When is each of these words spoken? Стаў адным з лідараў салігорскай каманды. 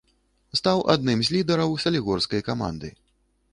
Стаў 0.59 0.81
адным 0.93 1.21
з 1.27 1.35
лідараў 1.35 1.77
салігорскай 1.85 2.45
каманды. 2.51 2.93